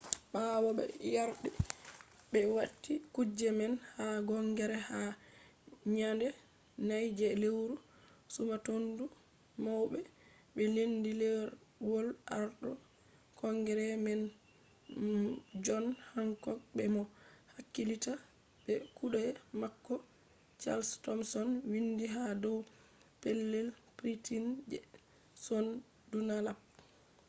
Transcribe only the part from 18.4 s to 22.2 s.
be kuɗe mako chals tomson windi